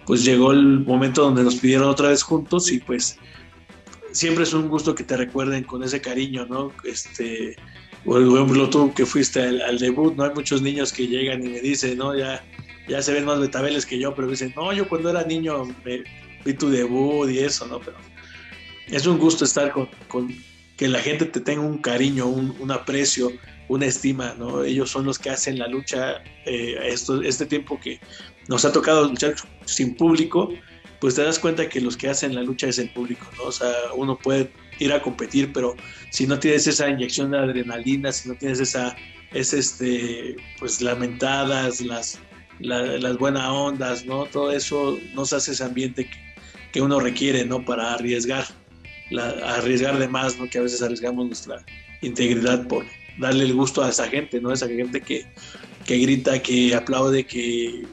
[0.06, 3.18] pues llegó el momento donde nos pidieron otra vez juntos y pues
[4.12, 6.72] siempre es un gusto que te recuerden con ese cariño, ¿no?
[6.84, 7.56] Este,
[8.06, 10.24] por ejemplo, tú que fuiste al, debut, ¿no?
[10.24, 12.18] Hay muchos niños que llegan y me dicen, ¿no?
[12.18, 12.44] Ya,
[12.90, 16.04] ya se ven más betabeles que yo, pero dicen, no, yo cuando era niño me,
[16.44, 17.80] vi tu debut y eso, ¿no?
[17.80, 17.98] Pero
[18.88, 20.34] es un gusto estar con, con
[20.78, 23.32] que la gente te tenga un cariño, un, aprecio,
[23.68, 24.64] una estima, ¿no?
[24.64, 28.00] Ellos son los que hacen la lucha, eh, esto, este tiempo que
[28.48, 30.50] nos ha tocado luchar sin público,
[31.00, 33.44] pues te das cuenta que los que hacen la lucha es el público, ¿no?
[33.44, 35.76] O sea, uno puede ir a competir, pero
[36.12, 38.96] si no tienes esa inyección de adrenalina, si no tienes esa,
[39.34, 42.20] es este, pues lamentadas, las,
[42.60, 44.26] las buenas ondas, ¿no?
[44.26, 46.10] Todo eso nos hace ese ambiente
[46.72, 47.64] que, uno requiere, ¿no?
[47.66, 48.46] Para arriesgar,
[49.44, 50.50] arriesgar de más, ¿no?
[50.50, 51.66] Que a veces arriesgamos nuestra
[52.02, 52.86] integridad por
[53.18, 54.52] darle el gusto a esa gente, ¿no?
[54.52, 55.26] Esa gente que,
[55.86, 57.86] que grita, que aplaude, que,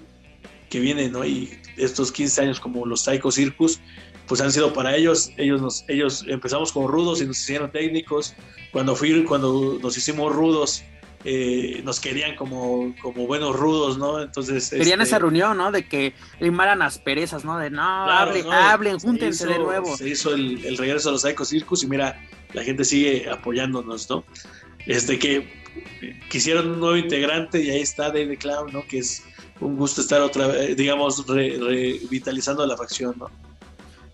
[0.68, 1.24] que viene, ¿no?
[1.24, 3.80] Y estos 15 años como los Psycho Circus,
[4.26, 8.34] pues han sido para ellos, ellos nos, ellos empezamos como rudos y nos hicieron técnicos,
[8.72, 10.82] cuando fui, cuando nos hicimos rudos,
[11.28, 14.22] eh, nos querían como, como buenos rudos, ¿no?
[14.22, 14.70] Entonces.
[14.70, 15.72] Querían este esa reunión, ¿no?
[15.72, 17.58] De que limaran asperezas, ¿no?
[17.58, 19.96] De no, hablen, hablen, júntense de nuevo.
[19.96, 22.16] Se hizo el, regreso a los Psycho Circus y mira,
[22.52, 24.24] la gente sigue apoyándonos, ¿no?
[24.86, 25.52] Este que
[26.30, 28.86] quisieron un nuevo integrante y ahí está David Clown, ¿no?
[28.86, 29.24] Que es
[29.58, 33.32] un gusto estar otra vez, digamos, revitalizando la facción, ¿no?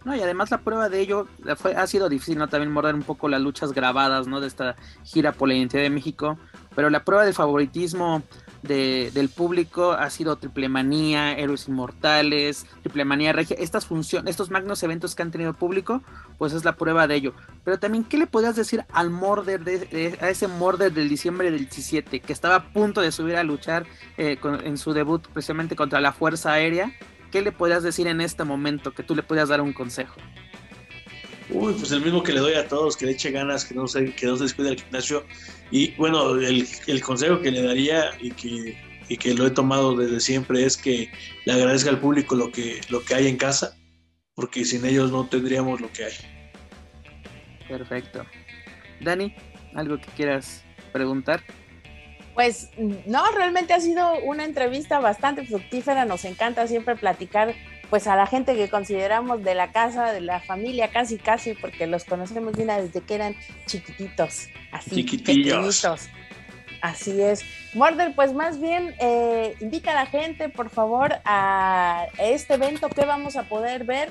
[0.04, 2.48] No, y además la prueba de ello fue, ha sido difícil, ¿no?
[2.48, 4.40] También morder un poco las luchas grabadas, ¿no?
[4.40, 6.38] De esta gira por la identidad de México.
[6.74, 8.22] Pero la prueba de favoritismo
[8.62, 13.56] del público ha sido Triple Manía, Héroes Inmortales, Triple Manía Regia.
[13.58, 16.02] Estas funciones, estos magnos eventos que han tenido público,
[16.38, 17.34] pues es la prueba de ello.
[17.64, 21.58] Pero también, ¿qué le podías decir al Morder, de, a ese Morder del diciembre del
[21.58, 23.84] 17, que estaba a punto de subir a luchar
[24.16, 26.92] eh, en su debut precisamente contra la Fuerza Aérea?
[27.32, 30.14] ¿qué le podrías decir en este momento que tú le podías dar un consejo?
[31.54, 33.86] Uy, pues el mismo que le doy a todos, que le eche ganas, que no
[33.86, 35.24] se, que no se descuide el gimnasio.
[35.70, 38.76] Y bueno, el, consejo que le daría y que,
[39.08, 41.10] y que lo he tomado desde siempre es que
[41.44, 43.76] le agradezca al público lo que, lo que hay en casa,
[44.34, 46.12] porque sin ellos no tendríamos lo que hay.
[47.68, 48.24] Perfecto.
[49.00, 49.34] Dani,
[49.74, 51.42] ¿algo que quieras preguntar?
[52.34, 52.70] Pues
[53.06, 57.54] no, realmente ha sido una entrevista bastante fructífera, nos encanta siempre platicar
[57.92, 61.86] pues a la gente que consideramos de la casa, de la familia, casi casi, porque
[61.86, 65.86] los conocemos bien desde que eran chiquititos, así chiquitillos.
[66.80, 67.44] Así es.
[67.74, 73.04] Morder, pues más bien eh, invita a la gente, por favor, a este evento que
[73.04, 74.08] vamos a poder ver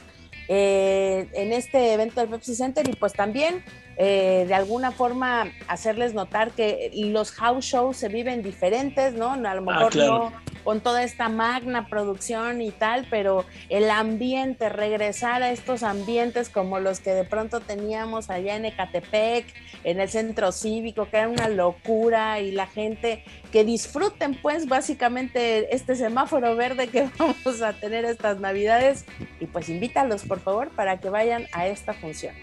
[0.47, 3.63] eh, en este evento del Pepsi Center y pues también
[4.03, 9.33] eh, de alguna forma hacerles notar que los house shows se viven diferentes, ¿no?
[9.33, 10.33] A lo ah, mejor no
[10.63, 16.79] con toda esta magna producción y tal, pero el ambiente, regresar a estos ambientes como
[16.79, 19.45] los que de pronto teníamos allá en Ecatepec,
[19.83, 25.75] en el centro cívico, que era una locura y la gente que disfruten pues básicamente
[25.75, 29.05] este semáforo verde que vamos a tener estas navidades
[29.39, 32.33] y pues invítalos por favor para que vayan a esta función.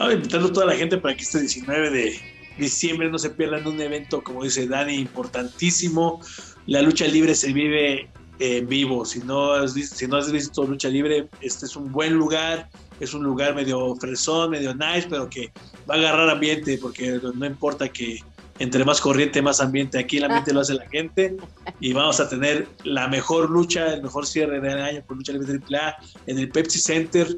[0.00, 2.18] Ahora invitando a toda la gente para que este 19 de
[2.58, 6.22] diciembre no se pierdan un evento, como dice Dani, importantísimo.
[6.66, 8.08] La lucha libre se vive
[8.38, 9.04] en vivo.
[9.04, 12.70] Si no, has visto, si no has visto lucha libre, este es un buen lugar.
[12.98, 15.52] Es un lugar medio fresón, medio nice, pero que
[15.88, 18.20] va a agarrar ambiente, porque no importa que
[18.58, 19.98] entre más corriente, más ambiente.
[19.98, 21.36] Aquí el ambiente lo hace la gente
[21.78, 25.60] y vamos a tener la mejor lucha, el mejor cierre del año con lucha libre
[25.70, 27.36] AAA en el Pepsi Center.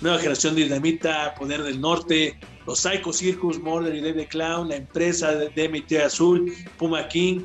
[0.00, 4.76] Nueva generación de Dinamita, Poder del Norte, los Psycho Circus, Murder y David Clown, la
[4.76, 7.42] empresa de DMT Azul, Puma King,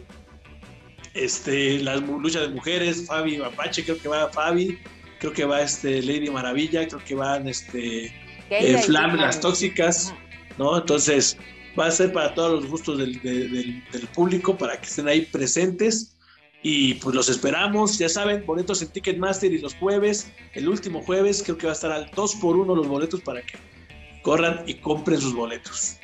[1.14, 4.80] este, las luchas de mujeres, Fabi Apache, creo que va Fabi,
[5.20, 8.14] creo que va este Lady Maravilla, creo que van este
[8.50, 10.14] eh, Flam, las tóxicas,
[10.58, 10.78] ¿no?
[10.78, 11.38] Entonces,
[11.78, 13.84] va a ser para todos los gustos del,
[14.14, 16.16] público, para que estén ahí presentes.
[16.62, 21.41] Y pues los esperamos, ya saben, boletos en Ticketmaster y los jueves, el último jueves,
[21.41, 23.58] creo que va a estar al 2 por 1 los boletos para que
[24.24, 25.98] corran y compren sus boletos.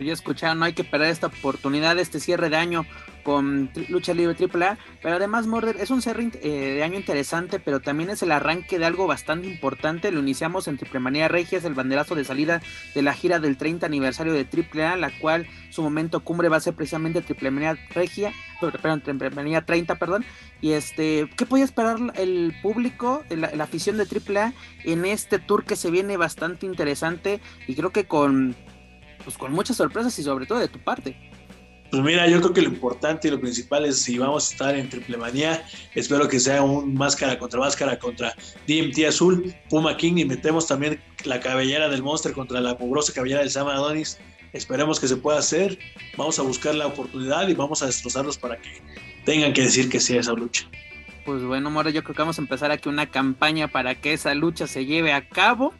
[0.00, 2.86] Ya escucharon, no hay que perder esta oportunidad, este cierre de año
[3.24, 7.80] con Lucha Libre AAA, pero además Murder es un cierre eh, de año interesante, pero
[7.80, 10.10] también es el arranque de algo bastante importante.
[10.10, 12.62] Lo iniciamos en Triple Manía Regia, es el banderazo de salida
[12.94, 16.60] de la gira del 30 aniversario de AAA, la cual su momento cumbre va a
[16.60, 20.24] ser precisamente Triple Manía Regia, perdón, Triple Manía 30, perdón.
[20.62, 25.64] Y este, ¿qué puede esperar el público, la, la afición de AAA en este tour
[25.64, 28.56] que se viene bastante interesante y creo que con,
[29.28, 31.14] pues, con muchas sorpresas y sobre todo de tu parte?
[31.90, 34.74] Pues mira, yo creo que lo importante y lo principal es si vamos a estar
[34.74, 35.62] en Triple Manía,
[35.94, 38.34] espero que sea un máscara contra máscara contra
[38.66, 43.40] DMT Azul, Puma King y metemos también la cabellera del Monster contra la mugrosa cabellera
[43.40, 44.18] del Sam Adonis.
[44.54, 45.78] Esperemos que se pueda hacer.
[46.16, 48.80] Vamos a buscar la oportunidad y vamos a destrozarlos para que
[49.26, 50.66] tengan que decir que sí a esa lucha.
[51.26, 54.34] Pues bueno, Mora, yo creo que vamos a empezar aquí una campaña para que esa
[54.34, 55.74] lucha se lleve a cabo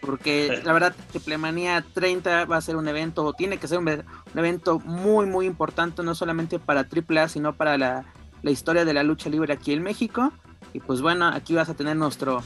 [0.00, 4.04] porque la verdad Triplemanía 30 va a ser un evento, o tiene que ser un,
[4.34, 8.04] evento muy, muy importante, no solamente para AAA, sino para la,
[8.42, 10.32] historia de la lucha libre aquí en México.
[10.72, 12.42] Y pues bueno, aquí vas a tener nuestro,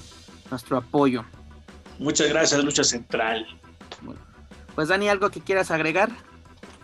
[0.51, 1.25] nuestro apoyo.
[1.99, 3.47] Muchas gracias, Lucha Central.
[4.75, 6.11] pues Dani, ¿algo que quieras agregar?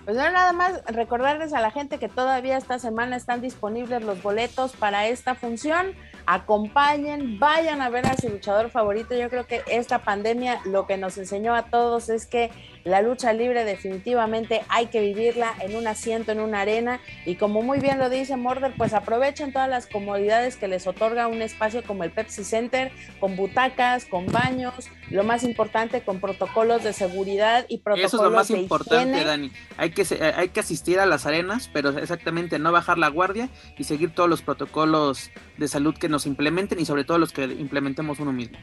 [0.04, 4.22] Pues no, nada más recordarles a la gente que todavía esta semana están disponibles los
[4.22, 5.88] boletos para esta función
[6.30, 9.14] acompañen, vayan a ver a su luchador favorito.
[9.14, 12.50] Yo creo que esta pandemia lo que nos enseñó a todos es que
[12.84, 17.00] la lucha libre definitivamente hay que vivirla en un asiento, en una arena.
[17.26, 21.26] Y como muy bien lo dice Morder, pues aprovechen todas las comodidades que les otorga
[21.26, 26.84] un espacio como el Pepsi Center, con butacas, con baños, lo más importante, con protocolos
[26.84, 29.50] de seguridad y protocolos Eso es lo más importante, Dani.
[29.76, 33.84] Hay que, hay que asistir a las arenas, pero exactamente no bajar la guardia y
[33.84, 38.20] seguir todos los protocolos de salud que nos implementen y sobre todo los que implementemos
[38.20, 38.58] uno mismo.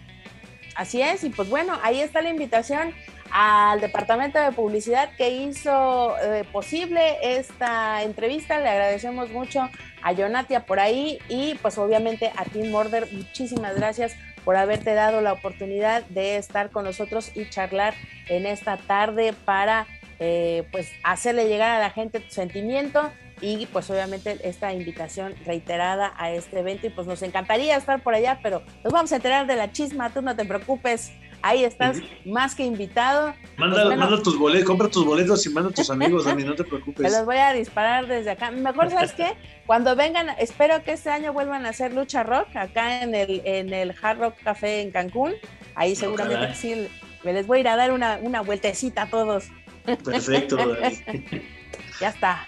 [0.75, 2.93] Así es, y pues bueno, ahí está la invitación
[3.31, 8.59] al departamento de publicidad que hizo eh, posible esta entrevista.
[8.59, 9.69] Le agradecemos mucho
[10.01, 15.21] a Jonatia por ahí y pues obviamente a Tim Morder, muchísimas gracias por haberte dado
[15.21, 17.95] la oportunidad de estar con nosotros y charlar
[18.27, 19.87] en esta tarde para
[20.19, 26.13] eh, pues hacerle llegar a la gente tu sentimiento y pues obviamente esta invitación reiterada
[26.17, 29.45] a este evento y pues nos encantaría estar por allá, pero nos vamos a enterar
[29.45, 33.33] de la chisma, tú no te preocupes, ahí estás más que invitado.
[33.57, 36.55] Manda, pues, manda tus boletos, compra tus boletos y manda a tus amigos, Dani, no
[36.55, 37.05] te preocupes.
[37.05, 38.51] Te los voy a disparar desde acá.
[38.51, 39.33] Mejor, ¿sabes qué?
[39.65, 43.73] Cuando vengan, espero que este año vuelvan a hacer lucha rock acá en el, en
[43.73, 45.33] el Hard Rock Café en Cancún.
[45.75, 46.87] Ahí seguramente sí,
[47.23, 49.45] me les voy a ir a dar una, una vueltecita a todos.
[49.83, 51.03] Perfecto, Dani.
[51.99, 52.47] ya está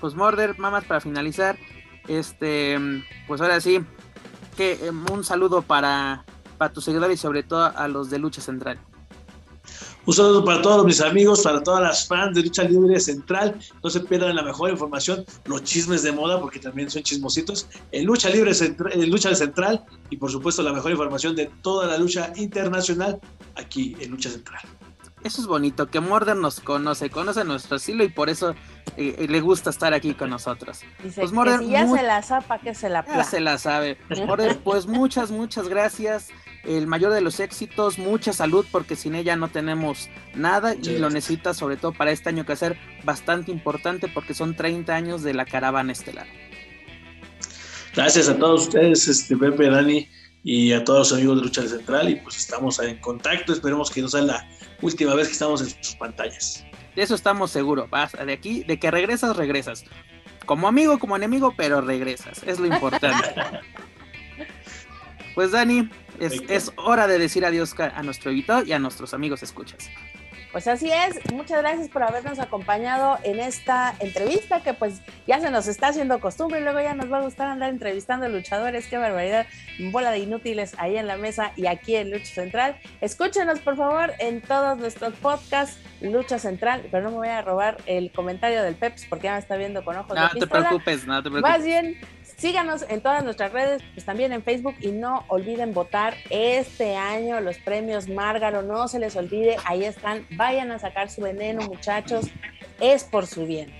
[0.00, 1.58] pues Morder, mamás, para finalizar,
[2.06, 2.78] este,
[3.26, 3.80] pues ahora sí,
[4.56, 6.24] que em, un saludo para,
[6.56, 8.78] para tus seguidores y sobre todo a los de Lucha Central.
[10.06, 13.58] Un saludo para todos mis amigos, para todas las fans de Lucha Libre Central.
[13.84, 18.06] No se pierdan la mejor información, los chismes de moda, porque también son chismositos, en
[18.06, 21.98] Lucha Libre Central, en Lucha Central y por supuesto la mejor información de toda la
[21.98, 23.20] lucha internacional
[23.54, 24.62] aquí en Lucha Central.
[25.24, 28.50] Eso es bonito, que Morder nos conoce, conoce nuestro estilo y por eso
[28.96, 30.80] eh, eh, le gusta estar aquí con nosotros.
[31.14, 33.98] pues Morder, si ya se la zapa, que se la Ya se la sabe.
[34.26, 36.28] Morder, pues muchas, muchas gracias.
[36.64, 41.10] El mayor de los éxitos, mucha salud, porque sin ella no tenemos nada y lo
[41.10, 45.34] necesita sobre todo para este año que ser bastante importante porque son 30 años de
[45.34, 46.26] la caravana estelar.
[47.94, 50.08] Gracias a todos ustedes, este Pepe, Dani
[50.44, 54.02] y a todos los amigos de Lucha Central y pues estamos en contacto, esperemos que
[54.02, 54.48] no sea la
[54.80, 56.64] última vez que estamos en sus pantallas.
[56.94, 57.88] De eso estamos seguros,
[58.24, 59.84] de aquí, de que regresas, regresas.
[60.46, 63.28] Como amigo, como enemigo, pero regresas, es lo importante.
[65.34, 65.88] pues Dani,
[66.18, 69.90] es, es, hora de decir adiós a nuestro invitado y a nuestros amigos escuchas.
[70.52, 75.50] Pues así es, muchas gracias por habernos acompañado en esta entrevista que pues ya se
[75.50, 78.96] nos está haciendo costumbre y luego ya nos va a gustar andar entrevistando luchadores, qué
[78.96, 79.46] barbaridad,
[79.90, 82.76] bola de inútiles ahí en la mesa y aquí en Lucha Central.
[83.02, 87.76] Escúchenos por favor en todos nuestros podcasts Lucha Central, pero no me voy a robar
[87.86, 90.46] el comentario del Peps porque ya me está viendo con ojos no, de No te
[90.46, 91.42] preocupes, no te preocupes.
[91.42, 91.98] Más bien,
[92.38, 97.40] Síganos en todas nuestras redes, pues también en Facebook y no olviden votar este año
[97.40, 102.26] los premios Márgaro, no se les olvide, ahí están, vayan a sacar su veneno muchachos,
[102.78, 103.74] es por su bien.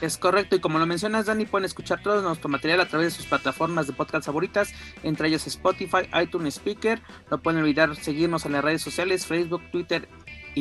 [0.00, 3.10] Es correcto, y como lo mencionas, Dani, pueden escuchar todo nuestro material a través de
[3.10, 4.72] sus plataformas de podcast favoritas,
[5.02, 7.02] entre ellas Spotify, iTunes Speaker.
[7.30, 10.08] No pueden olvidar seguirnos en las redes sociales, Facebook, Twitter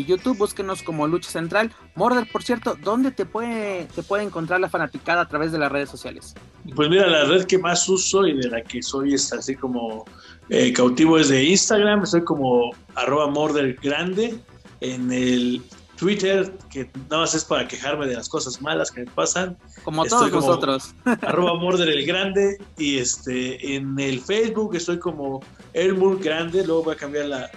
[0.06, 0.38] YouTube.
[0.38, 1.72] Búsquenos como Lucha Central.
[1.96, 5.72] Morder, por cierto, ¿dónde te puede, te puede encontrar la fanaticada a través de las
[5.72, 6.36] redes sociales?
[6.76, 10.06] Pues mira, la red que más uso y de la que soy es así como
[10.50, 12.04] eh, cautivo es de Instagram.
[12.04, 14.38] Estoy como arroba Morder Grande.
[14.80, 15.64] En el
[15.98, 19.58] Twitter, que nada más es para quejarme de las cosas malas que me pasan.
[19.84, 20.94] Como todos nosotros.
[21.22, 22.58] arroba Morder el Grande.
[22.78, 25.42] Y este en el Facebook estoy como
[25.74, 26.66] Elmur Grande.
[26.66, 27.50] Luego voy a cambiar la,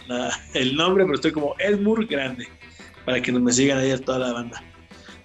[0.54, 2.48] el nombre, pero estoy como Elmur Grande.
[3.04, 4.62] Para que me sigan ahí a toda la banda.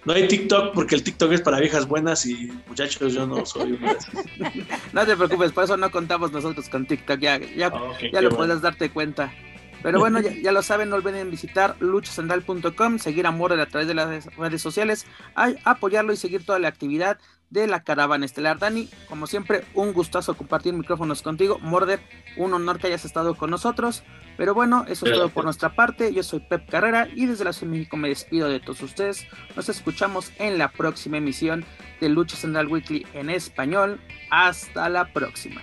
[0.04, 3.72] No hay TikTok porque el TikTok es para viejas buenas y muchachos, yo no soy
[3.72, 7.72] una de No te preocupes, por eso no contamos nosotros con TikTok, ya, ya,
[8.12, 9.32] ya lo puedes darte cuenta.
[9.82, 13.94] Pero bueno, ya, lo saben, no olviden visitar luchacentral.com, seguir a Morder a través de
[13.94, 15.06] las redes sociales,
[15.64, 17.18] apoyarlo y seguir toda la actividad
[17.50, 18.58] de la caravana estelar.
[18.58, 21.58] Dani, como siempre, un gustazo compartir micrófonos contigo.
[21.60, 22.00] Morder,
[22.36, 24.02] un honor que hayas estado con nosotros.
[24.36, 26.12] Pero bueno, eso es todo por nuestra parte.
[26.12, 29.26] Yo soy Pep Carrera y desde la Ciudad de México me despido de todos ustedes.
[29.54, 31.64] Nos escuchamos en la próxima emisión
[32.00, 34.00] de Lucha Central Weekly en español.
[34.30, 35.62] Hasta la próxima.